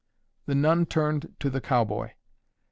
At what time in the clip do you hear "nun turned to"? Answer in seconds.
0.55-1.51